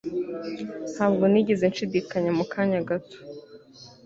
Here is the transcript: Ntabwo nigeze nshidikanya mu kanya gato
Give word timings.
Ntabwo 0.93 1.23
nigeze 1.31 1.63
nshidikanya 1.71 2.31
mu 2.37 2.45
kanya 2.51 2.79
gato 2.89 3.17